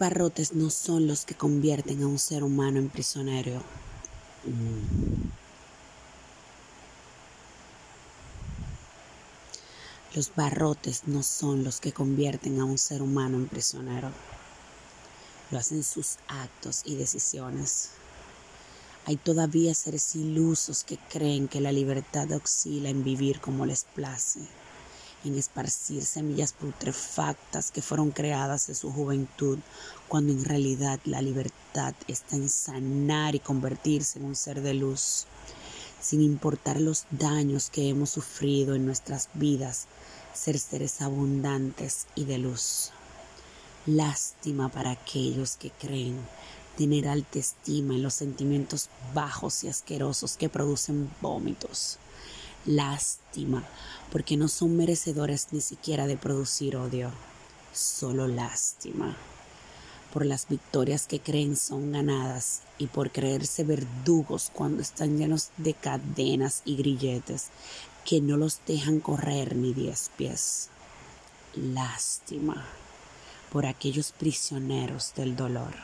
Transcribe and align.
barrotes 0.00 0.54
no 0.54 0.70
son 0.70 1.06
los 1.06 1.26
que 1.26 1.34
convierten 1.34 2.02
a 2.02 2.06
un 2.06 2.18
ser 2.18 2.42
humano 2.42 2.78
en 2.78 2.88
prisionero. 2.88 3.62
Mm. 4.44 5.28
Los 10.14 10.34
barrotes 10.34 11.02
no 11.06 11.22
son 11.22 11.64
los 11.64 11.80
que 11.80 11.92
convierten 11.92 12.58
a 12.60 12.64
un 12.64 12.78
ser 12.78 13.02
humano 13.02 13.36
en 13.36 13.46
prisionero. 13.46 14.10
Lo 15.50 15.58
hacen 15.58 15.84
sus 15.84 16.16
actos 16.28 16.80
y 16.86 16.94
decisiones. 16.94 17.90
Hay 19.04 19.16
todavía 19.16 19.74
seres 19.74 20.16
ilusos 20.16 20.82
que 20.82 20.96
creen 20.96 21.46
que 21.46 21.60
la 21.60 21.72
libertad 21.72 22.32
oscila 22.32 22.88
en 22.88 23.04
vivir 23.04 23.38
como 23.40 23.66
les 23.66 23.84
place 23.84 24.40
en 25.24 25.36
esparcir 25.36 26.04
semillas 26.04 26.52
putrefactas 26.52 27.70
que 27.70 27.82
fueron 27.82 28.10
creadas 28.10 28.68
en 28.68 28.74
su 28.74 28.90
juventud, 28.90 29.58
cuando 30.08 30.32
en 30.32 30.44
realidad 30.44 31.00
la 31.04 31.20
libertad 31.22 31.94
está 32.08 32.36
en 32.36 32.48
sanar 32.48 33.34
y 33.34 33.40
convertirse 33.40 34.18
en 34.18 34.24
un 34.24 34.36
ser 34.36 34.62
de 34.62 34.74
luz, 34.74 35.26
sin 36.00 36.20
importar 36.22 36.80
los 36.80 37.06
daños 37.10 37.70
que 37.70 37.88
hemos 37.88 38.10
sufrido 38.10 38.74
en 38.74 38.86
nuestras 38.86 39.28
vidas, 39.34 39.86
ser 40.32 40.58
seres 40.58 41.02
abundantes 41.02 42.06
y 42.14 42.24
de 42.24 42.38
luz. 42.38 42.90
Lástima 43.86 44.68
para 44.68 44.90
aquellos 44.90 45.56
que 45.56 45.70
creen 45.70 46.18
tener 46.76 47.08
alta 47.08 47.38
estima 47.38 47.94
en 47.94 48.02
los 48.02 48.14
sentimientos 48.14 48.88
bajos 49.12 49.64
y 49.64 49.68
asquerosos 49.68 50.36
que 50.36 50.48
producen 50.48 51.10
vómitos 51.20 51.98
lástima, 52.66 53.64
porque 54.12 54.36
no 54.36 54.48
son 54.48 54.76
merecedores 54.76 55.48
ni 55.52 55.60
siquiera 55.60 56.06
de 56.06 56.16
producir 56.16 56.76
odio, 56.76 57.10
solo 57.72 58.26
lástima, 58.28 59.16
por 60.12 60.26
las 60.26 60.48
victorias 60.48 61.06
que 61.06 61.20
creen 61.20 61.56
son 61.56 61.92
ganadas 61.92 62.62
y 62.78 62.86
por 62.86 63.10
creerse 63.10 63.64
verdugos 63.64 64.50
cuando 64.52 64.82
están 64.82 65.18
llenos 65.18 65.50
de 65.56 65.74
cadenas 65.74 66.62
y 66.64 66.76
grilletes 66.76 67.48
que 68.04 68.20
no 68.20 68.36
los 68.36 68.60
dejan 68.66 69.00
correr 69.00 69.56
ni 69.56 69.72
diez 69.72 70.10
pies. 70.16 70.68
Lástima 71.54 72.66
por 73.52 73.66
aquellos 73.66 74.12
prisioneros 74.12 75.12
del 75.14 75.36
dolor. 75.36 75.74